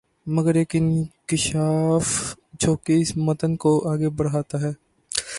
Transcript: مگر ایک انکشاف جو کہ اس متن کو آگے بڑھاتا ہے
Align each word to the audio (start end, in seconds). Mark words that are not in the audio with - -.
مگر 0.27 0.55
ایک 0.55 0.75
انکشاف 0.75 2.07
جو 2.59 2.75
کہ 2.75 2.93
اس 2.93 3.15
متن 3.17 3.55
کو 3.55 3.71
آگے 3.89 4.09
بڑھاتا 4.09 4.61
ہے 4.61 4.71